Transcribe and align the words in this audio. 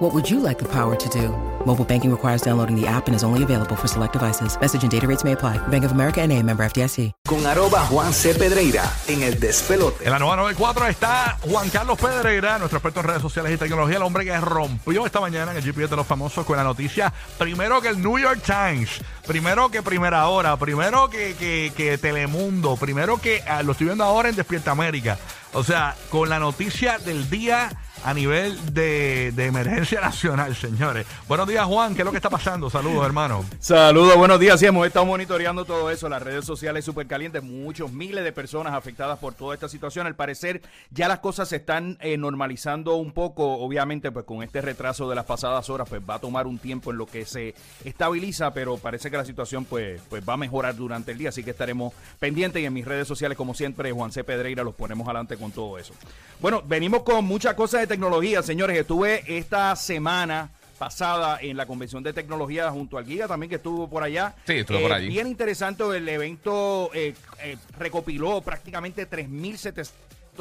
What 0.00 0.14
would 0.14 0.30
you 0.30 0.40
like 0.40 0.58
the 0.58 0.64
power 0.64 0.96
to 0.96 1.08
do? 1.10 1.28
Mobile 1.66 1.84
banking 1.84 2.10
requires 2.10 2.40
downloading 2.40 2.74
the 2.74 2.86
app 2.86 3.06
and 3.06 3.14
is 3.14 3.22
only 3.22 3.42
available 3.42 3.76
for 3.76 3.86
select 3.86 4.14
devices. 4.14 4.58
Message 4.58 4.82
and 4.82 4.90
data 4.90 5.06
rates 5.06 5.24
may 5.24 5.32
apply. 5.32 5.58
Bank 5.68 5.84
of 5.84 5.92
America 5.92 6.22
and 6.22 6.32
a 6.32 6.42
member 6.42 6.64
FDIC. 6.64 7.12
Con 7.28 7.44
arroba 7.44 7.80
Juan 7.80 8.14
C. 8.14 8.34
Pedreira 8.34 8.90
en 9.08 9.22
el 9.22 9.38
despelote. 9.38 10.02
En 10.02 10.10
la 10.10 10.18
nueva 10.18 10.36
94 10.36 10.86
está 10.86 11.36
Juan 11.42 11.68
Carlos 11.68 11.98
Pedreira, 11.98 12.58
nuestro 12.58 12.78
experto 12.78 13.00
en 13.00 13.08
redes 13.08 13.20
sociales 13.20 13.52
y 13.52 13.58
tecnología, 13.58 13.98
el 13.98 14.02
hombre 14.02 14.24
que 14.24 14.40
rompió 14.40 15.04
esta 15.04 15.20
mañana 15.20 15.50
en 15.50 15.58
el 15.58 15.62
GPS 15.62 15.88
de 15.88 15.96
los 15.96 16.06
famosos 16.06 16.46
con 16.46 16.56
la 16.56 16.64
noticia, 16.64 17.12
primero 17.36 17.82
que 17.82 17.88
el 17.88 18.00
New 18.00 18.18
York 18.18 18.40
Times, 18.42 19.02
primero 19.26 19.70
que 19.70 19.82
Primera 19.82 20.26
Hora, 20.28 20.56
primero 20.56 21.10
que, 21.10 21.34
que, 21.34 21.74
que 21.76 21.98
Telemundo, 21.98 22.78
primero 22.78 23.18
que 23.18 23.44
ah, 23.46 23.62
lo 23.62 23.72
estoy 23.72 23.88
viendo 23.88 24.04
ahora 24.04 24.30
en 24.30 24.36
Despierta 24.36 24.70
América. 24.70 25.18
O 25.52 25.62
sea, 25.62 25.94
con 26.08 26.28
la 26.30 26.38
noticia 26.38 26.98
del 26.98 27.28
día 27.28 27.70
a 28.04 28.14
nivel 28.14 28.72
de, 28.72 29.32
de 29.32 29.46
emergencia 29.46 30.00
nacional, 30.02 30.54
señores. 30.56 31.06
Buenos 31.28 31.46
días, 31.46 31.64
Juan. 31.66 31.94
¿Qué 31.94 32.02
es 32.02 32.04
lo 32.04 32.10
que 32.10 32.16
está 32.16 32.30
pasando? 32.30 32.70
Saludos, 32.70 33.04
hermano. 33.04 33.44
Saludos, 33.58 34.16
buenos 34.16 34.40
días. 34.40 34.58
Sí, 34.58 34.66
hemos 34.66 34.86
estado 34.86 35.04
monitoreando 35.06 35.64
todo 35.64 35.90
eso, 35.90 36.08
las 36.08 36.22
redes 36.22 36.44
sociales 36.44 36.84
súper 36.84 37.06
calientes, 37.06 37.42
muchos 37.42 37.92
miles 37.92 38.24
de 38.24 38.32
personas 38.32 38.74
afectadas 38.74 39.18
por 39.18 39.34
toda 39.34 39.54
esta 39.54 39.68
situación. 39.68 40.06
Al 40.06 40.14
parecer, 40.14 40.62
ya 40.90 41.08
las 41.08 41.18
cosas 41.18 41.48
se 41.48 41.56
están 41.56 41.98
eh, 42.00 42.16
normalizando 42.16 42.96
un 42.96 43.12
poco. 43.12 43.58
Obviamente, 43.58 44.10
pues 44.10 44.24
con 44.24 44.42
este 44.42 44.60
retraso 44.60 45.08
de 45.08 45.16
las 45.16 45.26
pasadas 45.26 45.68
horas, 45.68 45.88
pues 45.88 46.00
va 46.08 46.14
a 46.14 46.18
tomar 46.18 46.46
un 46.46 46.58
tiempo 46.58 46.90
en 46.90 46.98
lo 46.98 47.06
que 47.06 47.24
se 47.24 47.54
estabiliza, 47.84 48.52
pero 48.54 48.78
parece 48.78 49.10
que 49.10 49.16
la 49.16 49.24
situación 49.24 49.64
pues, 49.64 50.00
pues 50.08 50.22
va 50.26 50.34
a 50.34 50.38
mejorar 50.38 50.74
durante 50.76 51.12
el 51.12 51.18
día. 51.18 51.28
Así 51.28 51.44
que 51.44 51.50
estaremos 51.50 51.92
pendientes 52.18 52.62
y 52.62 52.66
en 52.66 52.72
mis 52.72 52.84
redes 52.84 53.06
sociales, 53.06 53.36
como 53.36 53.54
siempre, 53.54 53.92
Juan 53.92 54.12
C. 54.12 54.24
Pedreira, 54.24 54.64
los 54.64 54.74
ponemos 54.74 55.06
adelante 55.06 55.36
con 55.36 55.52
todo 55.52 55.78
eso. 55.78 55.92
Bueno, 56.40 56.62
venimos 56.66 57.02
con 57.02 57.24
muchas 57.24 57.54
cosas 57.54 57.82
tecnología, 57.90 58.40
señores. 58.40 58.78
Estuve 58.78 59.24
esta 59.26 59.74
semana 59.74 60.48
pasada 60.78 61.40
en 61.42 61.56
la 61.56 61.66
convención 61.66 62.04
de 62.04 62.12
tecnología 62.12 62.70
junto 62.70 62.96
al 62.96 63.04
Giga 63.04 63.26
también 63.26 63.50
que 63.50 63.56
estuvo 63.56 63.90
por 63.90 64.04
allá. 64.04 64.32
Sí, 64.46 64.58
estuvo 64.58 64.80
por 64.80 64.92
allí. 64.92 65.08
Bien 65.08 65.26
interesante, 65.26 65.82
el 65.96 66.08
evento 66.08 66.90
eh, 66.94 67.14
eh, 67.42 67.56
recopiló 67.76 68.42
prácticamente 68.42 69.10
3.700 69.10 69.90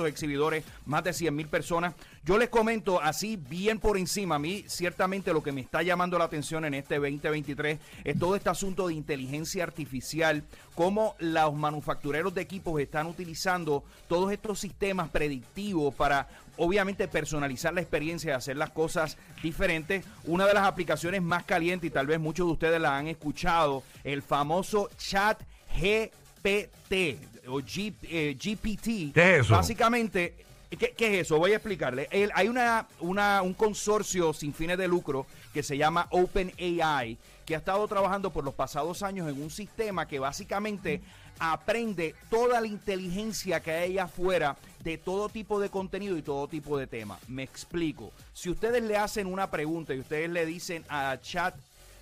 exhibidores, 0.06 0.64
más 0.86 1.04
de 1.04 1.14
100 1.14 1.36
mil 1.36 1.48
personas. 1.48 1.94
Yo 2.24 2.38
les 2.38 2.50
comento 2.50 3.02
así 3.02 3.38
bien 3.38 3.80
por 3.80 3.98
encima, 3.98 4.36
a 4.36 4.40
mí 4.40 4.64
ciertamente 4.68 5.34
lo 5.34 5.42
que 5.42 5.52
me 5.52 5.62
está 5.62 5.82
llamando 5.82 6.18
la 6.18 6.26
atención 6.26 6.66
en 6.66 6.74
este 6.74 6.96
2023 6.96 7.80
es 8.04 8.20
todo 8.20 8.36
este 8.36 8.50
asunto 8.50 8.88
de 8.88 8.94
inteligencia 8.94 9.64
artificial, 9.64 10.44
cómo 10.76 11.16
los 11.20 11.54
manufactureros 11.54 12.34
de 12.34 12.42
equipos 12.42 12.80
están 12.80 13.08
utilizando 13.08 13.84
todos 14.08 14.32
estos 14.32 14.60
sistemas 14.60 15.10
predictivos 15.10 15.94
para 15.96 16.28
obviamente 16.58 17.08
personalizar 17.08 17.74
la 17.74 17.82
experiencia 17.82 18.32
y 18.32 18.34
hacer 18.34 18.58
las 18.58 18.72
cosas 18.72 19.18
diferentes. 19.42 20.06
Una 20.26 20.46
de 20.46 20.54
las 20.54 20.68
aplicaciones 20.68 21.22
más 21.22 21.46
calientes 21.46 21.88
y 21.88 21.92
tal 21.92 22.08
vez 22.08 22.20
muchos 22.20 22.48
de 22.48 22.54
ustedes 22.54 22.82
la 22.82 22.98
han 22.98 23.08
escuchado, 23.08 23.84
el 24.04 24.22
famoso 24.22 24.90
chat 24.98 25.42
GPT 25.74 27.30
o 27.50 27.60
G- 27.62 27.94
eh, 28.04 28.36
GPT. 28.40 29.14
¿Qué 29.14 29.36
es 29.36 29.42
eso? 29.46 29.54
Básicamente, 29.54 30.36
¿qué, 30.70 30.94
qué 30.96 31.20
es 31.20 31.26
eso? 31.26 31.38
Voy 31.38 31.52
a 31.52 31.56
explicarle. 31.56 32.08
El- 32.12 32.32
hay 32.36 32.48
una, 32.48 32.88
una- 33.00 33.42
un 33.42 33.54
consorcio 33.54 34.34
sin 34.34 34.54
fines 34.54 34.78
de 34.78 34.88
lucro 34.88 35.26
que 35.54 35.64
se 35.64 35.78
llama 35.78 36.08
OpenAI, 36.12 37.18
que 37.46 37.56
ha 37.56 37.58
estado 37.58 37.88
trabajando 37.88 38.32
por 38.32 38.44
los 38.44 38.54
pasados 38.54 39.02
años 39.04 39.28
en 39.30 39.42
un 39.42 39.50
sistema 39.50 40.08
que 40.08 40.20
básicamente 40.20 41.02
aprende 41.40 42.16
toda 42.30 42.60
la 42.62 42.68
inteligencia 42.68 43.62
que 43.62 43.72
hay 43.72 43.92
allá 43.92 44.04
afuera 44.04 44.58
de 44.84 44.98
todo 44.98 45.30
tipo 45.30 45.60
de 45.60 45.70
contenido 45.70 46.18
y 46.18 46.22
todo 46.22 46.48
tipo 46.48 46.78
de 46.78 46.86
tema. 46.88 47.18
Me 47.28 47.44
explico. 47.44 48.12
Si 48.34 48.50
ustedes 48.50 48.84
le 48.84 48.98
hacen 48.98 49.26
una 49.28 49.50
pregunta 49.50 49.94
y 49.94 50.00
ustedes 50.00 50.30
le 50.30 50.46
dicen 50.46 50.84
a 50.90 51.18
chat 51.22 51.56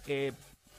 eh, 0.07 0.31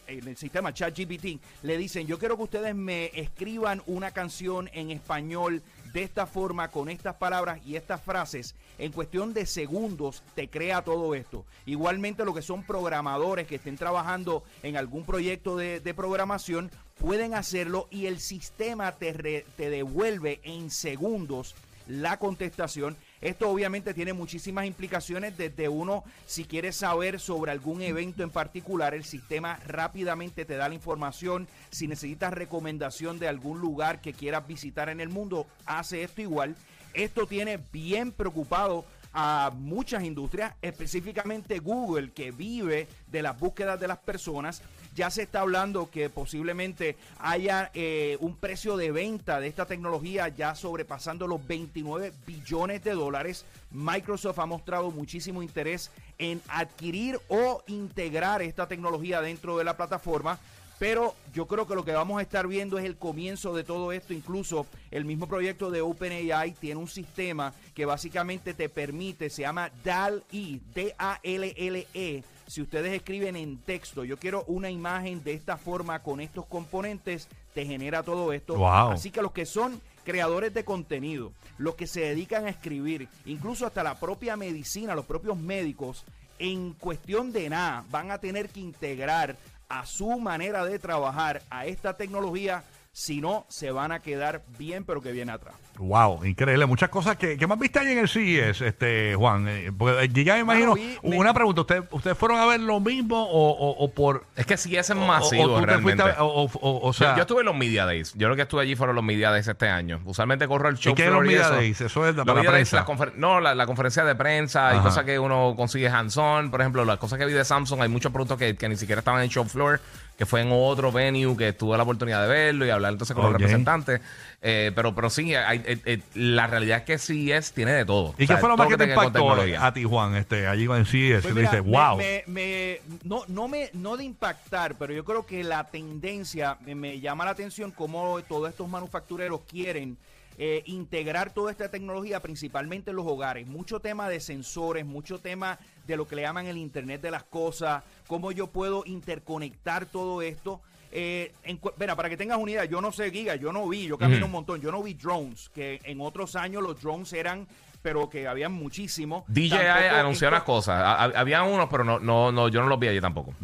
en 0.08 0.26
el 0.26 0.36
sistema 0.36 0.72
ChatGPT, 0.72 1.41
le 1.62 1.76
dicen, 1.76 2.06
yo 2.06 2.19
quiero 2.19 2.36
que 2.36 2.42
ustedes 2.44 2.74
me 2.74 3.10
escriban 3.14 3.82
una 3.86 4.10
canción 4.10 4.69
en 4.72 4.91
español 4.91 5.62
de 5.92 6.02
esta 6.02 6.26
forma, 6.26 6.70
con 6.70 6.88
estas 6.88 7.14
palabras 7.16 7.60
y 7.64 7.76
estas 7.76 8.02
frases, 8.02 8.54
en 8.78 8.92
cuestión 8.92 9.32
de 9.32 9.46
segundos 9.46 10.22
te 10.34 10.48
crea 10.48 10.82
todo 10.82 11.14
esto. 11.14 11.44
Igualmente 11.66 12.24
lo 12.24 12.34
que 12.34 12.42
son 12.42 12.62
programadores 12.62 13.46
que 13.46 13.56
estén 13.56 13.76
trabajando 13.76 14.42
en 14.62 14.76
algún 14.76 15.04
proyecto 15.04 15.56
de, 15.56 15.80
de 15.80 15.94
programación, 15.94 16.70
pueden 16.98 17.34
hacerlo 17.34 17.86
y 17.90 18.06
el 18.06 18.20
sistema 18.20 18.92
te, 18.92 19.12
re- 19.12 19.46
te 19.56 19.70
devuelve 19.70 20.40
en 20.42 20.70
segundos 20.70 21.54
la 21.86 22.19
contestación. 22.19 22.96
Esto 23.21 23.51
obviamente 23.51 23.95
tiene 23.95 24.12
muchísimas 24.12 24.67
implicaciones 24.67 25.37
desde 25.37 25.69
uno, 25.69 26.05
si 26.27 26.45
quieres 26.45 26.77
saber 26.77 27.19
sobre 27.19 27.51
algún 27.51 27.83
evento 27.83 28.23
en 28.23 28.31
particular, 28.31 28.95
el 28.95 29.05
sistema 29.05 29.59
rápidamente 29.67 30.45
te 30.45 30.56
da 30.56 30.69
la 30.69 30.75
información. 30.75 31.49
Si 31.71 31.89
necesitas 31.89 32.33
recomendación 32.33 33.19
de 33.19 33.29
algún 33.29 33.61
lugar 33.61 34.01
que 34.01 34.12
quieras 34.12 34.47
visitar 34.47 34.89
en 34.89 35.01
el 35.01 35.09
mundo, 35.09 35.47
hace 35.67 36.03
esto 36.03 36.23
igual. 36.23 36.55
Esto 36.95 37.27
tiene 37.27 37.59
bien 37.73 38.12
preocupado 38.12 38.84
a 39.12 39.50
muchas 39.54 40.04
industrias, 40.04 40.54
específicamente 40.62 41.58
Google, 41.58 42.12
que 42.12 42.30
vive 42.30 42.88
de 43.10 43.22
las 43.22 43.38
búsquedas 43.38 43.80
de 43.80 43.88
las 43.88 43.98
personas. 43.98 44.62
Ya 44.94 45.10
se 45.10 45.22
está 45.22 45.41
hablando 45.41 45.91
que 45.91 46.10
posiblemente 46.10 46.96
haya 47.20 47.70
eh, 47.74 48.16
un 48.20 48.34
precio 48.36 48.76
de 48.76 48.91
venta 48.91 49.38
de 49.38 49.46
esta 49.46 49.66
tecnología 49.66 50.28
ya 50.28 50.54
sobrepasando 50.54 51.26
los 51.26 51.46
29 51.46 52.12
billones 52.26 52.82
de 52.82 52.92
dólares. 52.92 53.44
Microsoft 53.70 54.38
ha 54.38 54.46
mostrado 54.46 54.91
muchísimo 54.91 55.42
interés 55.42 55.90
en 56.19 56.42
adquirir 56.48 57.20
o 57.28 57.62
integrar 57.69 58.42
esta 58.42 58.66
tecnología 58.66 59.20
dentro 59.20 59.56
de 59.56 59.64
la 59.64 59.76
plataforma. 59.76 60.38
Pero 60.78 61.15
yo 61.34 61.47
creo 61.47 61.66
que 61.66 61.75
lo 61.75 61.84
que 61.84 61.93
vamos 61.93 62.19
a 62.19 62.22
estar 62.22 62.47
viendo 62.47 62.78
es 62.78 62.84
el 62.84 62.97
comienzo 62.97 63.55
de 63.55 63.65
todo 63.65 63.93
esto. 63.93 64.12
Incluso 64.12 64.66
el 64.91 65.05
mismo 65.05 65.27
proyecto 65.27 65.71
de 65.71 65.81
OpenAI 65.81 66.53
tiene 66.53 66.81
un 66.81 66.89
sistema 66.89 67.53
que 67.75 67.84
básicamente 67.84 68.55
te 68.55 68.69
permite, 68.69 69.28
se 69.31 69.43
llama 69.43 69.71
DAL-E, 69.83 70.61
D-A-L-L-E. 70.75 72.25
Si 72.47 72.62
ustedes 72.62 72.93
escriben 72.93 73.37
en 73.37 73.59
texto, 73.59 74.05
yo 74.05 74.17
quiero 74.17 74.44
una 74.47 74.71
imagen 74.71 75.22
de 75.22 75.34
esta 75.34 75.59
forma 75.59 76.03
con 76.03 76.21
estos 76.21 76.47
componentes, 76.47 77.28
te 77.53 77.67
genera 77.67 78.03
todo 78.03 78.33
esto. 78.33 78.56
Wow. 78.56 78.93
Así 78.93 79.11
que 79.11 79.21
los 79.21 79.33
que 79.33 79.44
son 79.44 79.81
creadores 80.05 80.55
de 80.55 80.65
contenido, 80.65 81.33
los 81.59 81.75
que 81.75 81.87
se 81.87 82.00
dedican 82.00 82.47
a 82.47 82.50
escribir, 82.50 83.09
incluso 83.27 83.67
hasta 83.67 83.83
la 83.83 84.00
propia 84.00 84.37
medicina, 84.37 84.94
los 84.94 85.05
propios 85.05 85.37
médicos, 85.37 86.05
en 86.38 86.72
cuestión 86.72 87.33
de 87.33 87.50
nada, 87.50 87.84
van 87.91 88.11
a 88.11 88.19
tener 88.19 88.49
que 88.49 88.61
integrar 88.61 89.37
a 89.69 89.87
su 89.87 90.19
manera 90.19 90.65
de 90.65 90.79
trabajar 90.79 91.43
a 91.51 91.67
esta 91.67 91.97
tecnología, 91.97 92.65
si 92.93 93.21
no, 93.21 93.47
se 93.49 93.71
van 93.71 93.93
a 93.93 94.01
quedar 94.01 94.43
bien, 94.59 94.84
pero 94.84 95.03
que 95.03 95.12
bien 95.12 95.31
atrás. 95.31 95.55
Wow, 95.78 96.25
increíble. 96.25 96.66
Muchas 96.66 96.89
cosas 96.89 97.16
que, 97.16 97.37
que 97.37 97.47
más 97.47 97.59
viste 97.59 97.78
ahí 97.78 97.93
en 97.93 97.99
el 97.99 98.09
CES, 98.09 98.61
este, 98.62 99.15
Juan. 99.15 99.47
Eh, 99.49 99.71
porque, 99.77 100.05
eh, 100.05 100.25
ya 100.25 100.34
me 100.34 100.41
imagino. 100.41 100.71
Bueno, 100.72 101.00
vi- 101.03 101.16
una 101.16 101.33
pregunta: 101.33 101.61
¿Usted, 101.61 101.84
¿Ustedes 101.91 102.19
fueron 102.19 102.39
a 102.39 102.47
ver 102.47 102.61
lo 102.61 102.81
mismo 102.81 103.22
o, 103.22 103.50
o- 103.50 103.84
o 103.84 103.91
por. 103.94 104.25
Es 104.37 104.44
que 104.44 104.56
sí, 104.56 104.77
ese 104.77 104.93
es 104.94 104.99
masivo 104.99 105.44
o, 105.44 105.47
tú 105.55 105.61
te 105.61 105.67
realmente. 105.67 106.03
fuiste 106.03 106.19
a- 106.21 106.25
o, 106.25 106.44
o- 106.44 106.50
o- 106.61 106.88
o 106.88 106.93
sea, 106.93 107.11
yo, 107.11 107.17
yo 107.19 107.22
estuve 107.22 107.41
en 107.41 107.47
los 107.47 107.56
Media 107.56 107.87
Days. 107.87 108.12
Yo 108.17 108.28
lo 108.28 108.34
que 108.37 108.43
estuve 108.43 108.62
allí 108.62 108.75
fueron 108.75 108.97
los 108.97 109.05
Media 109.05 109.31
Days 109.31 109.47
este 109.47 109.69
año. 109.69 110.00
Usualmente 110.05 110.49
corro 110.49 110.69
el 110.69 110.76
show 110.79 110.94
qué 110.94 111.02
es 111.05 111.08
floor 111.08 111.25
los 111.25 111.32
y 111.32 111.37
Media 111.37 111.47
eso. 111.47 111.55
Days? 111.56 111.81
Eso 111.81 112.06
es 112.08 112.14
la- 112.17 112.25
Los 112.25 112.26
para 112.26 112.35
la 112.38 112.43
Media 112.43 112.50
Days, 112.52 112.70
prensa. 112.70 112.87
confer- 112.87 113.14
no, 113.14 113.41
la, 113.41 113.55
la 113.55 113.67
conferencia 113.67 114.05
de 114.05 114.14
prensa 114.17 114.70
y 114.73 114.76
Ajá. 114.76 114.82
cosas 114.82 115.05
que 115.05 115.19
uno 115.19 115.55
consigue 115.56 115.88
hands-on. 115.88 116.50
Por 116.50 116.61
ejemplo, 116.61 116.85
las 116.85 116.99
cosas 116.99 117.19
que 117.19 117.25
vi 117.26 117.32
de 117.32 117.44
Samsung, 117.44 117.82
hay 117.82 117.88
muchos 117.88 118.11
productos 118.12 118.37
que, 118.38 118.56
que 118.56 118.69
ni 118.69 118.76
siquiera 118.76 118.99
estaban 118.99 119.23
en 119.23 119.29
show 119.29 119.44
floor, 119.44 119.81
que 120.17 120.26
fue 120.26 120.41
en 120.43 120.49
otro 120.50 120.91
venue 120.91 121.37
que 121.37 121.52
tuve 121.52 121.76
la 121.76 121.85
oportunidad 121.85 122.23
de 122.23 122.29
verlo 122.29 122.67
y 122.67 122.70
hablar 122.70 122.93
entonces 122.93 123.14
con 123.14 123.25
Ok. 123.26 123.31
los 123.32 123.41
representantes. 123.41 124.00
Eh, 124.43 124.73
pero, 124.75 124.94
pero 124.94 125.11
sí, 125.11 125.35
hay- 125.35 125.62
eh, 125.73 125.81
eh, 125.85 126.00
la 126.15 126.47
realidad 126.47 126.79
es 126.79 126.85
que 126.85 126.99
sí 126.99 127.31
es, 127.31 127.53
tiene 127.53 127.73
de 127.73 127.85
todo. 127.85 128.15
¿Y 128.19 128.25
O 128.25 128.26
sea, 128.26 128.37
qué 128.37 128.41
fue 128.41 128.49
lo 128.49 128.56
más 128.56 128.69
que 128.69 128.76
te 128.76 128.85
impactó 128.85 129.32
a 129.32 129.73
ti, 129.73 129.85
Juan, 129.85 130.17
este, 130.17 130.47
allí 130.47 130.65
en 130.65 130.87
CES? 130.87 131.23
Pues 131.23 131.35
mira, 131.35 131.50
dices, 131.50 131.65
me- 131.65 131.70
wow. 131.70 131.97
me- 131.97 132.25
me- 132.26 132.81
no, 133.05 133.23
no, 133.29 133.49
me, 133.49 133.70
no 133.75 133.97
de 133.97 134.05
impactar, 134.05 134.76
pero 134.76 134.93
yo 134.93 135.05
creo 135.05 135.26
que 135.26 135.44
la 135.44 135.65
tendencia 135.65 136.56
me, 136.65 136.75
me 136.75 137.00
llama 137.00 137.25
la 137.25 137.32
atención 137.32 137.70
cómo 137.70 138.20
todos 138.23 138.49
estos 138.50 138.69
manufactureros 138.69 139.41
quieren 139.49 139.97
eh, 140.41 140.62
integrar 140.67 141.32
toda 141.35 141.50
esta 141.50 141.69
tecnología 141.69 142.21
principalmente 142.21 142.91
en 142.91 142.97
los 142.97 143.06
hogares. 143.06 143.47
Mucho 143.49 143.81
tema 143.81 144.09
de 144.09 144.21
sensores, 144.21 144.87
mucho 144.87 145.19
tema 145.19 145.59
de 145.87 145.97
lo 145.97 146.06
que 146.06 146.14
le 146.17 146.23
llaman 146.23 146.47
el 146.47 146.56
Internet 146.59 147.00
de 147.00 147.11
las 147.11 147.25
Cosas, 147.25 147.82
cómo 148.06 148.31
yo 148.31 148.47
puedo 148.47 148.85
interconectar 148.87 149.87
todo 149.87 150.23
esto. 150.23 150.61
Eh, 150.90 151.32
en 151.44 151.58
cu- 151.58 151.73
mira, 151.79 151.94
para 151.96 152.08
que 152.08 152.17
tengas 152.17 152.38
una 152.38 152.50
idea, 152.52 152.64
yo 152.64 152.81
no 152.81 152.90
sé, 152.93 153.11
Giga, 153.11 153.37
yo 153.37 153.52
no 153.52 153.69
vi, 153.69 153.87
yo 153.87 153.99
camino 153.99 154.26
un 154.26 154.32
montón, 154.32 154.61
yo 154.61 154.70
no 154.73 154.82
vi 154.82 154.94
drones, 154.94 155.50
que 155.50 155.81
en 155.85 156.00
otros 156.00 156.35
años 156.37 156.62
los 156.62 156.81
drones 156.81 157.12
eran, 157.12 157.46
pero 157.82 158.08
que 158.11 158.26
habían 158.26 158.52
muchísimos. 158.52 159.23
DJI 159.29 159.52
anunció 159.52 160.29
unas 160.29 160.43
cosas. 160.43 160.82
Había 161.14 161.43
unos, 161.44 161.69
pero 161.70 161.85
no, 161.85 161.99
no, 162.00 162.32
no, 162.32 162.49
yo 162.49 162.61
no 162.62 162.69
los 162.69 162.79
vi 162.79 162.88
allí 162.88 163.00
tampoco. 163.00 163.35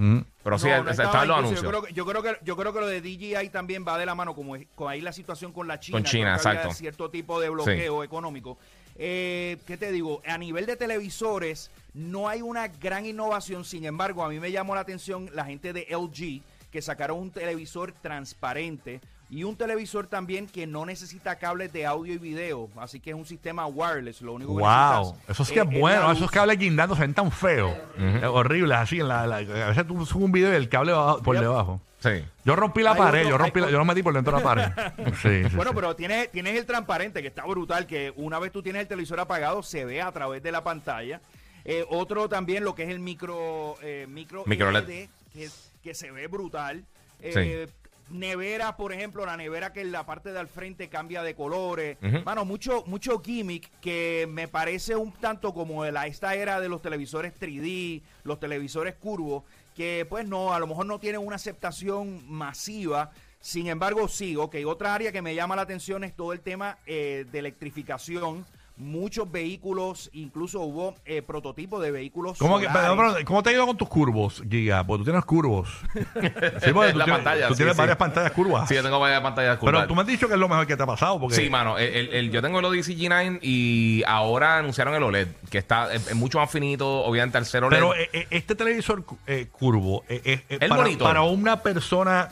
Pero 0.43 0.59
sí, 0.59 0.69
No, 0.69 0.83
no 0.85 0.91
estaban 0.91 1.07
estaba 1.11 1.25
los 1.25 1.39
anuncios. 1.39 1.63
Yo 1.63 1.69
creo, 1.71 1.83
que, 1.83 1.93
yo, 1.93 2.05
creo 2.07 2.23
que, 2.23 2.37
yo 2.43 2.57
creo 2.57 2.73
que 2.73 2.81
lo 2.81 2.87
de 2.87 3.01
DJI 3.01 3.49
también 3.51 3.85
va 3.87 3.97
de 3.99 4.07
la 4.07 4.15
mano, 4.15 4.35
como 4.35 4.57
es- 4.57 4.67
con 4.75 4.91
ahí 4.91 5.01
la 5.01 5.13
situación 5.13 5.53
con 5.53 5.69
la 5.69 5.79
China. 5.81 5.99
Con 5.99 6.05
China, 6.05 6.35
había 6.35 6.37
exacto. 6.37 6.73
cierto 6.75 7.11
tipo 7.11 7.41
de 7.41 7.49
bloqueo 7.51 8.03
económico. 8.05 8.59
Eh, 8.97 9.59
¿Qué 9.67 9.77
te 9.77 9.91
digo? 9.93 10.21
A 10.27 10.39
nivel 10.39 10.67
de 10.67 10.77
televisores, 10.77 11.71
no 11.95 12.29
hay 12.29 12.43
una 12.43 12.69
gran 12.69 13.07
innovación. 13.07 13.65
Sin 13.65 13.85
embargo, 13.85 14.25
a 14.25 14.29
mí 14.29 14.39
me 14.41 14.51
llamó 14.53 14.75
la 14.75 14.81
atención 14.83 15.31
la 15.35 15.45
gente 15.45 15.73
de 15.73 15.87
LG, 15.91 16.43
que 16.75 16.83
sacaron 16.83 17.21
un 17.21 17.31
televisor 17.31 17.93
transparente 18.03 19.01
y 19.31 19.45
un 19.45 19.55
televisor 19.57 20.09
también 20.09 20.49
que 20.49 20.67
no 20.67 20.85
necesita 20.85 21.37
cables 21.39 21.73
de 21.73 21.87
audio 21.87 22.13
y 22.15 22.19
video. 22.19 22.69
Así 22.77 22.99
que 22.99 23.11
es 23.11 23.17
un 23.17 23.25
sistema 23.27 23.65
wireless. 23.67 24.21
Lo 24.23 24.33
único 24.33 24.57
que 24.57 24.63
Wow, 24.63 25.17
eso 25.29 25.45
sí 25.45 25.55
que 25.55 25.61
es- 25.61 25.67
es 25.69 25.73
es 25.75 25.81
bueno. 25.81 26.11
Esos 26.11 26.31
cables 26.33 26.59
guindando 26.59 26.97
se 26.97 27.03
ven 27.03 27.15
tan 27.15 27.31
feos, 27.31 27.77
Eh, 27.97 28.27
horribles 28.27 28.77
así. 28.77 28.99
En 28.99 29.07
la, 29.07 29.25
la- 29.25 29.37
a 29.37 29.69
veces 29.69 29.87
tú 29.87 30.05
subes 30.05 30.25
un 30.25 30.33
video 30.33 30.53
y 30.53 30.57
el 30.57 30.69
cable 30.69 30.91
va 30.93 31.19
por 31.19 31.37
Yep. 31.37 31.43
debajo. 31.45 31.81
Sí. 32.01 32.25
Yo 32.45 32.57
rompí 32.57 32.83
la 32.83 32.91
Hay 32.93 32.99
pared, 32.99 33.21
otro- 33.21 33.31
yo 33.31 33.39
rompí, 33.39 33.61
la- 33.61 33.71
yo 33.71 33.79
lo 33.79 33.85
metí 33.85 34.03
por 34.03 34.15
dentro 34.15 34.37
de 34.37 34.43
la 34.43 34.45
pared. 34.45 34.65
Sí, 35.23 35.49
sí, 35.49 35.55
Bueno, 35.57 35.71
sí. 35.71 35.77
pero 35.77 35.95
tienes, 35.95 36.31
tienes 36.33 36.57
el 36.59 36.67
transparente 36.67 37.23
que 37.23 37.29
está 37.29 37.45
brutal, 37.47 37.87
que 37.87 38.13
una 38.17 38.41
vez 38.41 38.51
tú 38.51 38.65
tienes 38.65 38.83
el 38.83 38.89
televisor 38.89 39.21
apagado, 39.21 39.63
se 39.63 39.85
ve 39.85 40.03
a 40.03 40.11
través 40.11 40.43
de 40.43 40.51
la 40.51 40.65
pantalla. 40.65 41.21
Eh, 41.65 41.85
otro 41.89 42.29
también, 42.29 42.63
lo 42.65 42.75
que 42.75 42.83
es 42.83 42.91
el 42.91 42.99
micro, 42.99 43.77
eh, 43.81 44.07
micro, 44.09 44.43
Micro 44.45 44.71
LED. 44.73 44.87
LED, 44.87 45.09
que, 45.33 45.49
que 45.85 45.95
se 45.95 46.11
ve 46.11 46.27
brutal. 46.27 46.85
Eh, 47.21 47.69
Nevera, 48.11 48.77
por 48.77 48.93
ejemplo, 48.93 49.25
la 49.25 49.37
nevera 49.37 49.73
que 49.73 49.81
en 49.81 49.91
la 49.91 50.05
parte 50.05 50.31
de 50.31 50.39
al 50.39 50.49
frente 50.49 50.89
cambia 50.89 51.23
de 51.23 51.35
colores. 51.35 51.97
Mano, 52.25 52.45
mucho, 52.45 52.85
mucho 52.87 53.23
gimmick 53.23 53.71
que 53.81 54.27
me 54.29 54.47
parece 54.47 54.95
un 54.95 55.13
tanto 55.13 55.55
como 55.55 55.85
la, 55.87 56.07
esta 56.07 56.35
era 56.35 56.61
de 56.61 56.69
los 56.69 56.83
televisores 56.83 57.33
3D, 57.41 58.03
los 58.25 58.39
televisores 58.41 58.95
curvos, 58.97 59.45
que 59.75 60.07
pues 60.09 60.27
no, 60.27 60.53
a 60.53 60.59
lo 60.59 60.67
mejor 60.67 60.85
no 60.85 60.99
tienen 60.99 61.23
una 61.27 61.37
aceptación 61.37 62.31
masiva. 62.31 63.11
Sin 63.41 63.69
embargo, 63.69 64.07
sí, 64.07 64.37
ok. 64.37 64.57
Otra 64.67 64.95
área 64.95 65.11
que 65.11 65.23
me 65.23 65.35
llama 65.35 65.57
la 65.57 65.63
atención 65.63 66.05
es 66.05 66.15
todo 66.15 66.35
el 66.35 66.41
tema 66.41 66.79
eh, 66.87 67.25
de 67.31 67.39
electrificación. 67.39 68.45
Muchos 68.77 69.31
vehículos, 69.31 70.11
incluso 70.15 70.61
hubo 70.63 70.97
eh, 71.05 71.23
prototipos 71.23 71.81
de 71.81 71.93
vehículos. 71.93 72.37
¿Cómo, 72.39 72.59
que, 72.59 72.67
solares. 72.67 72.91
pero, 72.91 73.13
pero, 73.15 73.25
¿Cómo 73.25 73.43
te 73.45 73.51
ha 73.51 73.53
ido 73.53 73.67
con 73.69 73.77
tus 73.77 73.89
curvos, 73.89 74.43
Giga? 74.51 74.85
Porque 74.85 74.99
tú 75.01 75.05
tienes 75.05 75.25
curvos. 75.25 75.69
Sí, 76.65 76.73
porque 76.73 76.93
tú 76.93 76.99
La 76.99 77.05
tienes, 77.05 77.23
pantalla, 77.23 77.47
tú 77.49 77.55
sí, 77.55 77.59
tienes 77.59 77.75
sí. 77.75 77.79
varias 77.79 77.97
pantallas 77.97 78.33
curvas. 78.33 78.69
Sí, 78.69 78.75
yo 78.75 78.83
tengo 78.83 78.99
varias 78.99 79.21
pantallas 79.21 79.59
pero 79.61 79.73
curvas. 79.73 79.87
tú 79.87 79.95
me 79.95 80.01
has 80.01 80.07
dicho 80.09 80.27
que 80.27 80.35
es 80.35 80.41
lo 80.41 80.49
mejor 80.49 80.67
que 80.67 80.77
te 80.77 80.83
ha 80.83 80.87
pasado. 80.87 81.21
Porque 81.21 81.37
Sí, 81.37 81.49
mano. 81.51 81.79
el- 81.79 81.95
el- 81.95 82.15
el- 82.15 82.31
yo 82.33 82.43
tengo 82.43 82.59
el 82.59 82.65
Odyssey 82.65 82.97
G9 82.97 83.39
y 83.43 84.03
ahora 84.09 84.59
anunciaron 84.59 84.95
el 84.95 85.03
OLED, 85.05 85.29
que 85.51 85.59
está 85.59 85.95
es, 85.95 86.09
es 86.09 86.15
mucho 86.17 86.39
más 86.41 86.51
finito, 86.51 87.05
obviamente 87.05 87.39
al 87.39 87.47
ser 87.47 87.63
OLED. 87.65 87.77
Pero 87.77 87.95
eh, 87.95 88.09
eh, 88.13 88.27
este 88.31 88.55
televisor 88.57 89.05
eh, 89.29 89.47
curvo, 89.53 90.03
eh, 90.09 90.43
eh, 90.49 90.59
para, 90.69 90.75
monitor. 90.83 91.07
para 91.07 91.23
una 91.23 91.61
persona 91.63 92.31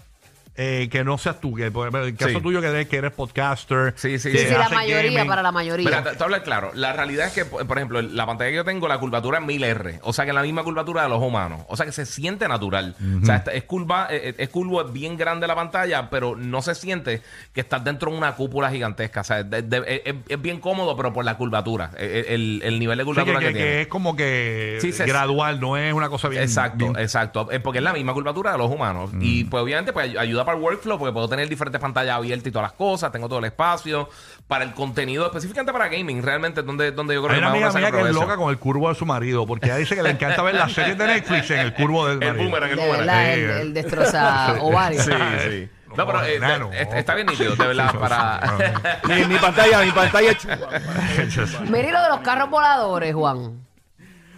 eh, 0.56 0.88
que 0.90 1.02
no 1.04 1.16
seas 1.18 1.40
tú, 1.40 1.54
que 1.54 1.70
por 1.70 1.88
ejemplo, 1.88 2.04
el 2.04 2.14
caso 2.16 2.30
Sí. 2.36 2.40
tuyo 2.42 2.60
que 2.60 2.66
eres, 2.68 2.88
que 2.88 2.96
eres 2.98 3.12
podcaster. 3.12 3.94
Sí, 3.96 4.18
sí, 4.18 4.30
que 4.32 4.38
sí. 4.38 4.44
Sí, 4.44 4.50
sí, 4.52 4.58
la 4.58 4.68
mayoría, 4.68 5.10
gaming. 5.12 5.28
para 5.28 5.42
la 5.42 5.52
mayoría. 5.52 5.86
Mira, 5.88 6.02
te, 6.04 6.16
te 6.16 6.22
hablo 6.22 6.42
claro. 6.42 6.70
La 6.74 6.92
realidad 6.92 7.26
es 7.28 7.32
que, 7.32 7.44
por 7.44 7.66
por 7.66 7.78
ejemplo, 7.78 8.02
la 8.02 8.26
pantalla 8.26 8.50
que 8.50 8.56
yo 8.56 8.64
tengo, 8.64 8.86
la 8.88 8.98
curvatura 8.98 9.38
es 9.38 9.44
1000R. 9.44 10.00
O 10.02 10.12
sea, 10.12 10.24
que 10.24 10.30
es 10.30 10.34
la 10.34 10.42
misma 10.42 10.62
curvatura 10.62 11.02
de 11.04 11.08
los 11.08 11.22
humanos. 11.22 11.62
O 11.68 11.76
sea, 11.76 11.86
que 11.86 11.92
se 11.92 12.04
siente 12.06 12.46
natural. 12.48 12.94
O 13.22 13.24
sea, 13.24 13.36
esta- 13.36 13.52
es 13.52 13.64
curva, 13.64 14.08
eh, 14.10 14.34
es 14.36 14.48
curvo, 14.50 14.82
es 14.84 14.92
bien 14.92 15.16
grande 15.16 15.46
la 15.46 15.54
pantalla, 15.54 16.10
pero 16.10 16.36
no 16.36 16.60
se 16.60 16.74
siente 16.74 17.22
que 17.54 17.60
estás 17.62 17.82
dentro 17.82 18.10
de 18.10 18.18
una 18.18 18.34
cúpula 18.34 18.70
gigantesca. 18.70 19.22
O 19.22 19.24
sea, 19.24 19.42
de- 19.42 19.62
de- 19.62 20.02
es, 20.04 20.14
es 20.28 20.42
bien 20.42 20.60
cómodo, 20.60 20.96
pero 20.96 21.12
por 21.12 21.24
la 21.24 21.36
curvatura. 21.36 21.90
Eh, 21.96 22.26
El, 22.28 22.60
el 22.64 22.78
nivel 22.78 22.98
de 22.98 23.04
Sí, 23.04 23.10
que, 23.10 23.14
curvatura 23.14 23.38
que, 23.40 23.46
que- 23.46 23.52
tiene. 23.54 23.68
que 23.70 23.80
es 23.82 23.86
como 23.88 24.16
que 24.16 24.78
Sí, 24.80 24.92
se- 24.92 25.06
gradual, 25.06 25.60
no 25.60 25.76
es 25.76 25.92
una 25.94 26.08
cosa 26.08 26.28
bien. 26.28 26.42
Exacto, 26.42 26.90
bien- 26.90 26.98
exacto. 26.98 27.50
Eh, 27.50 27.60
Porque 27.60 27.78
es 27.78 27.84
la 27.84 27.92
misma 27.92 28.12
curvatura 28.12 28.52
de 28.52 28.58
los 28.58 28.70
humanos. 28.70 29.10
Y 29.20 29.44
pues 29.44 29.62
obviamente 29.62 29.92
pues 29.92 30.10
ay- 30.10 30.16
ayuda 30.18 30.41
para 30.44 30.56
el 30.58 30.62
workflow 30.62 30.98
porque 30.98 31.12
puedo 31.12 31.28
tener 31.28 31.48
diferentes 31.48 31.80
pantallas 31.80 32.16
abiertas 32.16 32.46
y 32.46 32.50
todas 32.52 32.64
las 32.70 32.72
cosas, 32.72 33.10
tengo 33.12 33.28
todo 33.28 33.38
el 33.40 33.46
espacio 33.46 34.08
para 34.46 34.64
el 34.64 34.72
contenido, 34.74 35.26
específicamente 35.26 35.72
para 35.72 35.88
gaming, 35.88 36.22
realmente 36.22 36.62
donde, 36.62 36.92
donde 36.92 37.14
yo 37.14 37.22
creo 37.22 37.32
Hay 37.32 37.36
que 37.40 37.46
una 37.46 37.50
amiga 37.50 37.72
mía 37.72 37.90
que 37.90 38.00
es 38.08 38.14
loca 38.14 38.36
con 38.36 38.50
el 38.50 38.58
curvo 38.58 38.88
de 38.88 38.94
su 38.94 39.06
marido, 39.06 39.46
porque 39.46 39.66
ella 39.66 39.76
dice 39.76 39.94
que 39.94 40.02
le 40.02 40.10
encanta 40.10 40.42
ver 40.42 40.54
las 40.54 40.72
series 40.72 40.96
de 40.98 41.06
Netflix 41.06 41.50
en 41.50 41.58
el 41.60 41.74
curvo 41.74 42.06
del 42.06 42.22
El 42.22 42.36
boomerang, 42.36 42.70
el 42.70 42.76
De 42.76 42.82
boomerang. 42.86 43.06
verdad, 43.06 43.24
Sí, 43.34 43.40
el, 43.40 43.50
eh. 43.50 43.60
el 43.62 43.74
destroza 43.74 44.56
ovarios. 44.62 45.04
Sí, 45.04 45.12
sí. 45.50 45.68
No, 45.96 46.06
pero 46.06 46.22
eh, 46.24 46.36
Enano. 46.36 46.70
está, 46.72 46.98
está 46.98 47.14
bien 47.14 47.26
nítido, 47.26 47.54
de 47.54 47.66
verdad, 47.66 47.94
para... 47.98 48.40
Mi, 49.04 49.26
mi 49.26 49.36
pantalla, 49.36 49.82
mi 49.82 49.90
pantalla 49.90 50.30
es 50.30 50.38
chupa. 50.38 50.68
Mira 51.70 51.88
y 51.88 51.92
lo 51.92 52.02
de 52.02 52.08
los 52.08 52.20
carros 52.20 52.48
voladores, 52.48 53.14
Juan. 53.14 53.66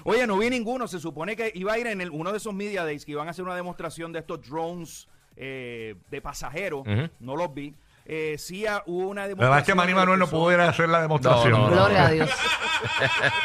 Oye, 0.02 0.26
no 0.26 0.36
vi 0.36 0.50
ninguno. 0.50 0.86
Se 0.88 0.98
supone 0.98 1.36
que 1.36 1.52
iba 1.54 1.72
a 1.72 1.78
ir 1.78 1.86
en 1.86 2.00
el- 2.00 2.10
uno 2.10 2.30
de 2.32 2.38
esos 2.38 2.52
Media 2.52 2.84
Days 2.84 3.04
que 3.04 3.12
iban 3.12 3.28
a 3.28 3.30
hacer 3.30 3.44
una 3.44 3.54
demostración 3.54 4.12
de 4.12 4.18
estos 4.18 4.42
drones 4.48 5.06
eh, 5.36 5.94
de 6.10 6.20
pasajeros. 6.20 6.82
No 7.20 7.36
los 7.36 7.54
vi. 7.54 7.74
Eh, 8.06 8.36
sí 8.38 8.66
ah, 8.66 8.82
hubo 8.86 9.08
una 9.08 9.22
La 9.22 9.28
demostración. 9.28 9.50
verdad 9.50 9.58
es 9.60 9.66
que 9.66 9.74
Manny 9.74 9.94
Manuel 9.94 10.18
no 10.18 10.26
pudo 10.28 10.52
ir 10.52 10.60
a 10.60 10.68
hacer 10.68 10.88
la 10.90 11.00
demostración. 11.00 11.52
No, 11.52 11.58
no, 11.58 11.70
no. 11.70 11.76
Gloria 11.76 12.06
a 12.06 12.10
Dios. 12.10 12.30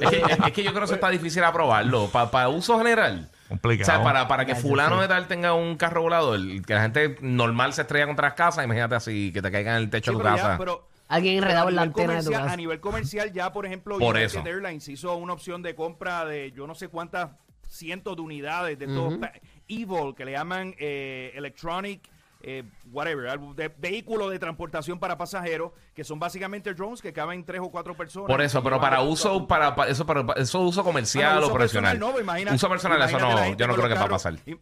es, 0.00 0.10
que, 0.10 0.22
es 0.46 0.52
que 0.52 0.62
yo 0.62 0.70
creo 0.70 0.80
que 0.80 0.84
eso 0.84 0.94
está 0.94 1.08
difícil 1.10 1.42
aprobarlo. 1.44 2.08
Para 2.08 2.48
uso 2.48 2.78
general. 2.78 3.30
Complicado. 3.48 3.92
O 3.92 3.94
sea, 3.94 4.04
para, 4.04 4.26
para 4.26 4.44
que 4.44 4.56
fulano 4.56 5.00
de 5.00 5.06
tal 5.08 5.28
tenga 5.28 5.54
un 5.54 5.76
carro 5.76 6.02
volador, 6.02 6.40
que 6.66 6.74
la 6.74 6.82
gente 6.82 7.16
normal 7.20 7.72
se 7.72 7.82
estrella 7.82 8.06
contra 8.06 8.28
las 8.28 8.34
casas, 8.34 8.64
imagínate 8.64 8.96
así, 8.96 9.30
que 9.32 9.40
te 9.40 9.52
caiga 9.52 9.76
en 9.76 9.84
el 9.84 9.90
techo 9.90 10.10
Sí, 10.10 10.16
de 10.16 10.18
tu 10.18 10.24
pero 10.24 10.36
ya, 10.36 10.42
casa. 10.42 10.58
pero- 10.58 10.88
Alguien 11.08 11.36
enredado 11.38 11.68
en 11.68 11.76
la 11.76 11.82
antena 11.82 12.14
de 12.14 12.24
tu 12.24 12.32
casa. 12.32 12.50
A 12.50 12.56
nivel 12.56 12.80
comercial, 12.80 13.32
ya, 13.32 13.52
por 13.52 13.64
ejemplo, 13.64 13.96
Por 14.00 14.16
United 14.16 14.40
eso. 14.40 14.42
Airlines 14.44 14.88
hizo 14.88 15.14
una 15.14 15.34
opción 15.34 15.62
de 15.62 15.76
compra 15.76 16.24
de 16.24 16.50
yo 16.50 16.66
no 16.66 16.74
sé 16.74 16.88
cuántas 16.88 17.30
cientos 17.68 18.16
de 18.16 18.22
unidades 18.22 18.78
de 18.78 18.84
estos 18.86 19.14
pa- 19.18 19.32
Evil, 19.68 20.14
que 20.16 20.24
le 20.24 20.32
llaman 20.32 20.74
eh, 20.78 21.32
Electronic. 21.34 22.00
eh, 22.42 22.62
whatever, 22.92 23.40
de 23.56 23.68
vehículos 23.76 24.30
de 24.30 24.38
transportación 24.38 25.00
para 25.00 25.16
pasajeros, 25.18 25.72
que 25.94 26.04
son 26.04 26.20
básicamente 26.20 26.72
drones 26.74 27.00
que 27.02 27.12
caben 27.12 27.44
tres 27.44 27.60
o 27.60 27.70
cuatro 27.70 27.96
personas. 27.96 28.28
Por 28.28 28.40
eso, 28.40 28.62
pero 28.62 28.78
para 28.80 29.00
uso, 29.00 29.48
para, 29.48 29.74
para- 29.74 29.90
eso, 29.90 30.06
para, 30.06 30.24
eso 30.34 30.60
uso 30.60 30.84
comercial 30.84 31.38
Ah, 31.38 31.40
no, 31.40 31.46
o 31.46 31.52
profesional. 31.52 31.92
personal, 31.98 32.14
no, 32.14 32.20
imagina- 32.20 32.52
uso 32.54 32.68
personal, 32.68 33.02
eso 33.02 33.18
no, 33.18 33.54
yo 33.56 33.66
no 33.66 33.74
creo 33.74 33.88
que 33.88 33.94
va 33.94 34.02
a 34.02 34.08
pasar. 34.08 34.34
Y- 34.46 34.56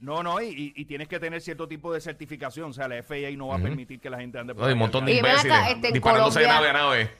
no, 0.00 0.22
no, 0.22 0.40
y, 0.40 0.46
y- 0.48 0.72
y 0.76 0.84
tienes 0.86 1.08
que 1.08 1.20
tener 1.20 1.40
cierto 1.40 1.68
tipo 1.68 1.92
de 1.92 2.00
certificación. 2.00 2.70
O 2.70 2.72
sea, 2.72 2.88
la 2.88 3.02
FAA 3.02 3.36
no 3.36 3.48
va 3.48 3.56
a 3.56 3.58
permitir 3.58 4.00
que 4.00 4.08
la 4.08 4.18
gente 4.18 4.38
ande 4.38 4.54
por 4.54 4.62
No, 4.62 4.66
hay 4.68 4.72
un 4.72 4.78
montón 4.78 5.04
de 5.04 5.12
imbéciles 5.14 5.52
acá, 5.56 5.70
este, 5.70 5.88
en 5.88 5.92
disparándose 5.94 6.38
de 6.40 6.46
Colombia- 6.46 6.72
nave 6.72 6.78
a 6.78 6.82
nave. 6.82 7.10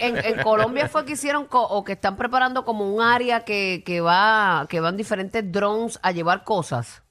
En- 0.00 0.18
en 0.24 0.42
Colombia 0.42 0.88
fue 0.88 1.04
que 1.06 1.12
hicieron 1.12 1.46
co- 1.46 1.62
o 1.66 1.82
que 1.84 1.92
están 1.92 2.16
preparando 2.16 2.64
como 2.64 2.92
un 2.92 3.00
área 3.02 3.44
que, 3.44 3.82
que 3.86 4.00
va 4.00 4.66
que 4.68 4.80
van 4.80 4.96
diferentes 4.96 5.50
drones 5.50 5.98
a 6.02 6.12
llevar 6.12 6.44
cosas. 6.44 7.02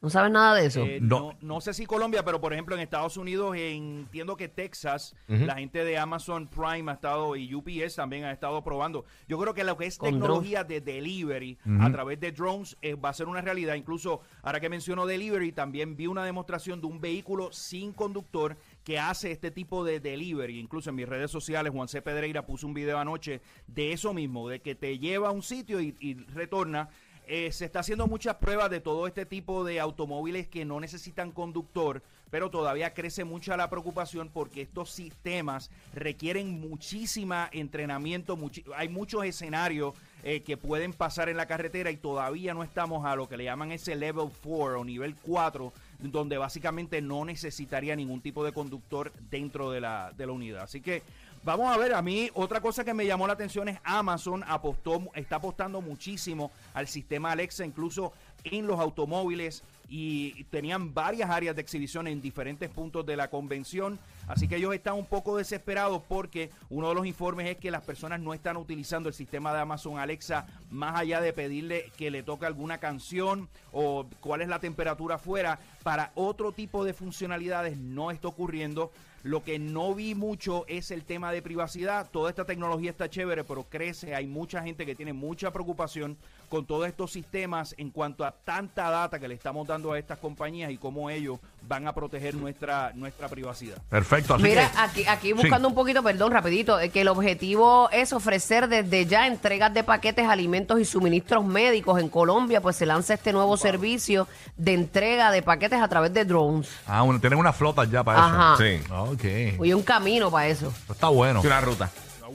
¿No 0.00 0.10
sabes 0.10 0.30
nada 0.30 0.54
de 0.54 0.66
eso? 0.66 0.84
Eh, 0.84 1.00
No. 1.00 1.18
no. 1.20 1.38
no 1.40 1.60
sé 1.60 1.74
si 1.74 1.84
Colombia, 1.84 2.24
pero 2.24 2.40
por 2.40 2.52
ejemplo 2.52 2.76
en 2.76 2.80
Estados 2.80 3.16
Unidos 3.16 3.56
entiendo 3.56 4.36
que 4.36 4.46
Texas, 4.48 5.16
la 5.26 5.56
gente 5.56 5.82
de 5.84 5.98
Amazon 5.98 6.46
Prime 6.46 6.90
ha 6.90 6.94
estado 6.94 7.34
y 7.34 7.52
UPS 7.52 7.96
también 7.96 8.24
ha 8.24 8.30
estado 8.30 8.62
probando. 8.62 9.04
Yo 9.26 9.38
creo 9.38 9.54
que 9.54 9.64
lo 9.64 9.76
que 9.76 9.86
es 9.86 9.98
tecnología 9.98 10.62
de 10.62 10.80
delivery 10.80 11.58
a 11.80 11.90
través 11.90 12.20
de 12.20 12.30
drones 12.30 12.76
eh, 12.80 12.94
va 12.94 13.08
a 13.08 13.12
ser 13.12 13.26
una 13.26 13.40
realidad. 13.40 13.74
Incluso 13.74 14.20
ahora 14.42 14.60
que 14.60 14.68
menciono 14.68 15.04
delivery, 15.04 15.50
también 15.52 15.96
vi 15.96 16.06
una 16.06 16.24
demostración 16.24 16.80
de 16.80 16.86
un 16.86 17.00
vehículo 17.00 17.50
sin 17.52 17.92
conductor 17.92 18.56
que 18.84 19.00
hace 19.00 19.32
este 19.32 19.50
tipo 19.50 19.84
de 19.84 19.98
delivery. 19.98 20.60
Incluso 20.60 20.90
en 20.90 20.96
mis 20.96 21.08
redes 21.08 21.30
sociales, 21.32 21.72
Juan 21.72 21.88
C. 21.88 22.02
Pedreira 22.02 22.46
puso 22.46 22.68
un 22.68 22.74
video 22.74 22.98
anoche 22.98 23.40
de 23.66 23.92
eso 23.92 24.14
mismo, 24.14 24.48
de 24.48 24.60
que 24.60 24.76
te 24.76 24.98
lleva 24.98 25.28
a 25.28 25.32
un 25.32 25.42
sitio 25.42 25.80
y, 25.80 25.96
y 25.98 26.14
retorna. 26.14 26.88
Eh, 27.30 27.52
se 27.52 27.66
está 27.66 27.80
haciendo 27.80 28.06
muchas 28.06 28.36
pruebas 28.36 28.70
de 28.70 28.80
todo 28.80 29.06
este 29.06 29.26
tipo 29.26 29.62
de 29.62 29.80
automóviles 29.80 30.48
que 30.48 30.64
no 30.64 30.80
necesitan 30.80 31.30
conductor, 31.30 32.02
pero 32.30 32.48
todavía 32.48 32.94
crece 32.94 33.22
mucha 33.24 33.54
la 33.54 33.68
preocupación 33.68 34.30
porque 34.32 34.62
estos 34.62 34.90
sistemas 34.90 35.70
requieren 35.92 36.58
muchísima 36.58 37.50
entrenamiento, 37.52 38.38
hay 38.74 38.88
muchos 38.88 39.26
escenarios 39.26 39.92
eh, 40.24 40.40
que 40.40 40.56
pueden 40.56 40.94
pasar 40.94 41.28
en 41.28 41.36
la 41.36 41.44
carretera 41.44 41.90
y 41.90 41.98
todavía 41.98 42.54
no 42.54 42.62
estamos 42.62 43.04
a 43.04 43.14
lo 43.14 43.28
que 43.28 43.36
le 43.36 43.44
llaman 43.44 43.72
ese 43.72 43.94
level 43.94 44.30
4 44.42 44.80
o 44.80 44.84
nivel 44.86 45.14
4, 45.14 45.70
donde 45.98 46.38
básicamente 46.38 47.02
no 47.02 47.26
necesitaría 47.26 47.94
ningún 47.94 48.22
tipo 48.22 48.42
de 48.42 48.52
conductor 48.52 49.12
dentro 49.28 49.70
de 49.70 49.82
la, 49.82 50.14
de 50.16 50.26
la 50.26 50.32
unidad. 50.32 50.62
Así 50.62 50.80
que 50.80 51.02
Vamos 51.48 51.74
a 51.74 51.78
ver, 51.78 51.94
a 51.94 52.02
mí 52.02 52.28
otra 52.34 52.60
cosa 52.60 52.84
que 52.84 52.92
me 52.92 53.06
llamó 53.06 53.26
la 53.26 53.32
atención 53.32 53.70
es 53.70 53.78
Amazon 53.82 54.44
apostó, 54.46 55.00
está 55.14 55.36
apostando 55.36 55.80
muchísimo 55.80 56.50
al 56.74 56.88
sistema 56.88 57.32
Alexa, 57.32 57.64
incluso 57.64 58.12
en 58.44 58.66
los 58.66 58.78
automóviles. 58.78 59.62
y 59.90 60.44
tenían 60.50 60.92
varias 60.92 61.30
áreas 61.30 61.56
de 61.56 61.62
exhibición 61.62 62.06
en 62.06 62.20
diferentes 62.20 62.68
puntos 62.68 63.06
de 63.06 63.16
la 63.16 63.30
convención. 63.30 63.98
Así 64.26 64.46
que 64.46 64.56
ellos 64.56 64.74
están 64.74 64.92
un 64.92 65.06
poco 65.06 65.38
desesperados 65.38 66.02
porque 66.06 66.50
uno 66.68 66.90
de 66.90 66.94
los 66.94 67.06
informes 67.06 67.48
es 67.48 67.56
que 67.56 67.70
las 67.70 67.82
personas 67.82 68.20
no 68.20 68.34
están 68.34 68.58
utilizando 68.58 69.08
el 69.08 69.14
sistema 69.14 69.54
de 69.54 69.60
Amazon 69.60 69.98
Alexa 69.98 70.46
más 70.70 71.00
allá 71.00 71.22
de 71.22 71.32
pedirle 71.32 71.90
que 71.96 72.10
le 72.10 72.22
toque 72.22 72.44
alguna 72.44 72.76
canción 72.76 73.48
o 73.72 74.06
cuál 74.20 74.42
es 74.42 74.48
la 74.48 74.58
temperatura 74.58 75.14
afuera. 75.14 75.58
Para 75.82 76.10
otro 76.14 76.52
tipo 76.52 76.84
de 76.84 76.92
funcionalidades 76.92 77.76
no 77.78 78.10
está 78.10 78.28
ocurriendo. 78.28 78.90
Lo 79.24 79.42
que 79.42 79.58
no 79.58 79.94
vi 79.94 80.14
mucho 80.14 80.64
es 80.68 80.90
el 80.92 81.04
tema 81.04 81.32
de 81.32 81.42
privacidad. 81.42 82.08
Toda 82.10 82.30
esta 82.30 82.44
tecnología 82.44 82.90
está 82.90 83.10
chévere, 83.10 83.42
pero 83.44 83.64
crece. 83.64 84.14
Hay 84.14 84.26
mucha 84.28 84.62
gente 84.62 84.86
que 84.86 84.94
tiene 84.94 85.12
mucha 85.12 85.50
preocupación 85.50 86.16
con 86.48 86.64
todos 86.64 86.86
estos 86.86 87.12
sistemas 87.12 87.74
en 87.76 87.90
cuanto 87.90 88.24
a 88.24 88.30
tanta 88.30 88.88
data 88.88 89.18
que 89.18 89.28
le 89.28 89.34
estamos 89.34 89.66
dando 89.66 89.92
a 89.92 89.98
estas 89.98 90.18
compañías 90.18 90.70
y 90.70 90.78
cómo 90.78 91.10
ellos 91.10 91.38
van 91.66 91.86
a 91.86 91.92
proteger 91.92 92.34
nuestra, 92.36 92.92
nuestra 92.94 93.28
privacidad. 93.28 93.76
Perfecto. 93.90 94.34
Así 94.34 94.44
Mira, 94.44 94.70
que, 94.70 94.78
aquí, 94.78 95.04
aquí 95.06 95.26
Sí. 95.28 95.32
buscando 95.34 95.68
un 95.68 95.74
poquito, 95.74 96.02
perdón, 96.02 96.32
rapidito, 96.32 96.80
eh, 96.80 96.88
que 96.88 97.02
el 97.02 97.08
objetivo 97.08 97.90
es 97.90 98.14
ofrecer 98.14 98.68
desde 98.68 99.04
ya 99.04 99.26
entregas 99.26 99.74
de 99.74 99.84
paquetes, 99.84 100.26
alimentos 100.26 100.80
y 100.80 100.86
suministros 100.86 101.44
médicos 101.44 102.00
en 102.00 102.08
Colombia, 102.08 102.62
pues 102.62 102.76
se 102.76 102.86
lanza 102.86 103.12
este 103.14 103.32
nuevo 103.34 103.58
servicio 103.58 104.26
de 104.56 104.72
entrega 104.72 105.30
de 105.32 105.42
paquetes 105.42 105.67
a 105.76 105.88
través 105.88 106.12
de 106.14 106.24
drones. 106.24 106.68
Ah, 106.86 107.02
bueno, 107.02 107.20
tienen 107.20 107.38
una 107.38 107.52
flota 107.52 107.84
ya 107.84 108.02
para 108.04 108.24
Ajá. 108.24 108.56
Sí. 108.58 108.64
eso. 108.84 109.02
Ok. 109.04 109.24
Oye, 109.58 109.74
un 109.74 109.82
camino 109.82 110.30
para 110.30 110.46
eso. 110.48 110.72
Está 110.90 111.08
bueno. 111.08 111.40
Una 111.42 111.60
ruta. 111.60 111.90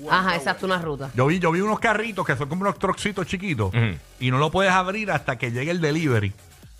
Ajá, 0.09 0.35
exacto, 0.35 0.65
una 0.65 0.79
ruta. 0.79 1.11
Yo 1.15 1.27
vi, 1.27 1.37
yo 1.39 1.51
vi 1.51 1.61
unos 1.61 1.79
carritos 1.79 2.25
que 2.25 2.35
son 2.35 2.49
como 2.49 2.61
unos 2.61 2.79
trocitos 2.79 3.27
chiquitos 3.27 3.69
Ujú. 3.73 3.95
y 4.19 4.31
no 4.31 4.37
lo 4.39 4.49
puedes 4.51 4.71
abrir 4.71 5.11
hasta 5.11 5.37
que 5.37 5.51
llegue 5.51 5.71
el 5.71 5.81
delivery. 5.81 6.33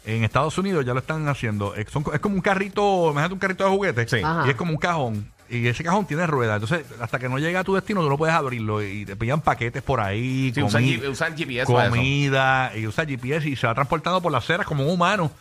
En 0.05 0.23
Estados 0.23 0.57
Unidos 0.57 0.83
ya 0.85 0.93
lo 0.93 0.99
están 0.99 1.27
haciendo. 1.29 1.75
Es, 1.75 1.89
son- 1.91 2.03
es 2.13 2.19
como 2.19 2.35
un 2.35 2.41
carrito, 2.41 3.09
imagínate 3.11 3.33
un 3.33 3.39
carrito 3.39 3.63
de 3.63 3.69
juguete. 3.69 4.07
Sí. 4.07 4.17
Ajá. 4.23 4.45
Y 4.47 4.49
es 4.49 4.55
como 4.55 4.71
un 4.71 4.77
cajón. 4.77 5.31
Y 5.49 5.67
ese 5.67 5.83
cajón 5.83 6.05
tiene 6.07 6.25
ruedas. 6.25 6.55
Entonces, 6.61 6.85
hasta 6.99 7.19
que 7.19 7.29
no 7.29 7.37
llega 7.37 7.59
a 7.59 7.63
tu 7.63 7.75
destino, 7.75 8.01
tú 8.01 8.09
no 8.09 8.17
puedes 8.17 8.33
abrirlo. 8.35 8.81
Y 8.81 9.05
te 9.05 9.15
pillan 9.15 9.39
paquetes 9.41 9.83
por 9.83 9.99
ahí. 10.01 10.51
Sí, 10.53 10.63
usan, 10.63 10.83
comi- 10.83 10.99
G- 11.01 11.09
usan 11.09 11.37
GPS 11.37 11.71
para 11.71 11.85
eso. 11.85 11.95
comida. 11.95 12.71
Y 12.75 12.87
usa 12.87 13.05
GPS 13.05 13.47
y 13.47 13.55
se 13.55 13.67
va 13.67 13.75
transportando 13.75 14.19
por 14.21 14.31
las 14.31 14.43
aceras 14.43 14.65
como 14.65 14.83
un 14.83 14.89
humano. 14.89 15.31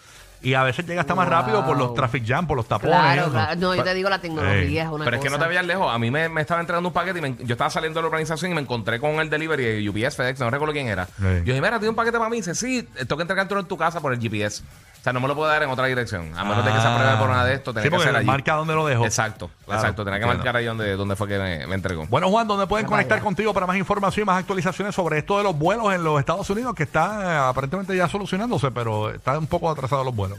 Y 0.42 0.54
a 0.54 0.64
veces 0.64 0.84
llega 0.86 1.02
hasta 1.02 1.14
más 1.14 1.26
Wow. 1.28 1.34
rápido 1.38 1.64
por 1.64 1.76
los 1.76 1.94
traffic 1.94 2.26
jam, 2.26 2.46
por 2.46 2.56
los 2.56 2.66
tapones. 2.66 2.96
Claro, 2.96 3.22
eso. 3.22 3.30
claro. 3.30 3.60
No, 3.60 3.74
yo 3.76 3.84
te 3.84 3.94
digo, 3.94 4.10
la 4.10 4.20
tecnología 4.20 4.82
es 4.82 4.88
una 4.88 5.04
Pero 5.04 5.16
es 5.16 5.22
que 5.22 5.28
no 5.30 5.36
cosa. 5.36 5.44
te 5.44 5.48
vayas 5.54 5.66
lejos. 5.66 5.94
A 5.94 5.98
mí 5.98 6.10
me, 6.10 6.28
me 6.28 6.40
estaba 6.40 6.60
entregando 6.60 6.88
un 6.88 6.92
paquete 6.92 7.18
y 7.20 7.22
me- 7.22 7.36
yo 7.44 7.52
estaba 7.52 7.70
saliendo 7.70 7.98
de 7.98 8.02
la 8.02 8.08
organización 8.08 8.50
y 8.50 8.54
me 8.54 8.60
encontré 8.60 8.98
con 8.98 9.12
el 9.20 9.30
delivery 9.30 9.64
de 9.64 9.88
UPS, 9.88 10.16
FedEx, 10.16 10.40
no 10.40 10.50
recuerdo 10.50 10.72
quién 10.72 10.88
era. 10.88 11.06
Sí. 11.06 11.12
Yo 11.22 11.40
dije, 11.44 11.60
mira, 11.60 11.78
tiene 11.78 11.90
un 11.90 11.94
paquete 11.96 12.18
para 12.18 12.28
mí. 12.28 12.36
Dice, 12.38 12.54
sí, 12.54 12.82
tengo 12.98 13.16
que 13.16 13.22
entregártelo 13.22 13.60
en 13.60 13.66
tu 13.66 13.76
casa 13.76 14.00
por 14.00 14.12
el 14.12 14.20
GPS. 14.20 14.62
O 15.02 15.04
sea, 15.04 15.12
no 15.12 15.18
me 15.18 15.26
lo 15.26 15.34
puedo 15.34 15.48
dar 15.50 15.60
en 15.64 15.68
otra 15.68 15.86
dirección. 15.86 16.32
A 16.38 16.44
menos 16.44 16.64
de 16.64 16.70
que 16.72 16.80
se 16.80 16.86
apruebe 16.86 17.16
por 17.16 17.28
nada 17.28 17.44
de 17.44 17.54
esto, 17.54 17.72
Sí, 17.72 17.74
tenía 17.74 17.90
que 17.90 17.90
porque 17.90 18.06
ser 18.06 18.16
allí. 18.16 18.26
marca 18.26 18.54
dónde 18.54 18.72
lo 18.74 18.86
dejo. 18.86 19.04
Exacto, 19.04 19.50
Claro, 19.64 19.80
exacto. 19.80 20.04
Tenía 20.04 20.20
que 20.20 20.24
entiendo. 20.26 20.44
marcar 20.44 20.56
ahí 20.56 20.64
donde, 20.64 20.94
donde 20.94 21.16
fue 21.16 21.26
que 21.26 21.38
me, 21.40 21.66
me 21.66 21.74
entregó. 21.74 22.06
Bueno, 22.06 22.30
Juan, 22.30 22.46
¿dónde 22.46 22.68
pueden 22.68 22.86
Vaya. 22.86 22.90
conectar 22.98 23.20
contigo 23.20 23.52
para 23.52 23.66
más 23.66 23.76
información 23.76 24.22
y 24.22 24.26
más 24.26 24.38
actualizaciones 24.38 24.94
sobre 24.94 25.18
esto 25.18 25.38
de 25.38 25.42
los 25.42 25.58
vuelos 25.58 25.92
en 25.92 26.04
los 26.04 26.20
Estados 26.20 26.48
Unidos? 26.50 26.76
Que 26.76 26.84
está 26.84 27.20
eh, 27.20 27.48
aparentemente 27.50 27.96
ya 27.96 28.08
solucionándose, 28.08 28.70
pero 28.70 29.10
está 29.10 29.36
un 29.36 29.48
poco 29.48 29.68
atrasados 29.68 30.04
los 30.06 30.14
vuelos. 30.14 30.38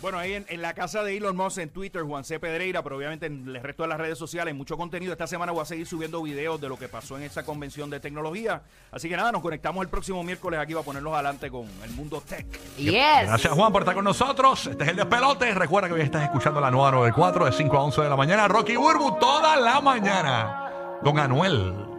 Bueno, 0.00 0.18
ahí 0.18 0.32
en, 0.32 0.46
en 0.48 0.62
la 0.62 0.72
casa 0.72 1.02
de 1.02 1.16
Elon 1.16 1.36
Musk 1.36 1.58
en 1.58 1.68
Twitter, 1.68 2.02
Juan 2.02 2.24
C. 2.24 2.40
Pedreira, 2.40 2.82
pero 2.82 2.96
obviamente 2.96 3.26
en 3.26 3.46
el 3.46 3.62
resto 3.62 3.82
de 3.82 3.88
las 3.90 3.98
redes 3.98 4.16
sociales, 4.16 4.54
mucho 4.54 4.76
contenido. 4.78 5.12
Esta 5.12 5.26
semana 5.26 5.52
voy 5.52 5.60
a 5.60 5.66
seguir 5.66 5.86
subiendo 5.86 6.22
videos 6.22 6.60
de 6.60 6.68
lo 6.68 6.78
que 6.78 6.88
pasó 6.88 7.18
en 7.18 7.24
esa 7.24 7.44
convención 7.44 7.90
de 7.90 8.00
tecnología. 8.00 8.62
Así 8.90 9.08
que 9.10 9.16
nada, 9.16 9.30
nos 9.30 9.42
conectamos 9.42 9.82
el 9.82 9.90
próximo 9.90 10.22
miércoles 10.22 10.58
aquí 10.58 10.72
para 10.72 10.84
ponerlos 10.84 11.12
adelante 11.12 11.50
con 11.50 11.66
el 11.84 11.90
mundo 11.90 12.22
tech. 12.26 12.46
Yes. 12.78 12.92
Gracias, 13.26 13.52
Juan, 13.52 13.72
por 13.72 13.82
estar 13.82 13.94
con 13.94 14.04
nosotros. 14.04 14.66
Este 14.66 14.84
es 14.84 14.90
el 14.90 14.96
despelote. 14.96 15.52
Recuerda 15.54 15.88
que 15.88 15.94
hoy 15.94 16.00
estás 16.00 16.22
escuchando 16.22 16.60
la 16.60 16.70
nueva 16.70 16.92
94 16.92 17.44
de 17.44 17.52
5 17.52 17.76
a 17.76 17.82
11 17.84 18.00
de 18.02 18.08
la 18.08 18.16
mañana. 18.16 18.48
Rocky 18.48 18.76
Burbu 18.76 19.18
toda 19.18 19.56
la 19.56 19.80
mañana. 19.82 20.98
Don 21.02 21.18
Anuel. 21.18 21.89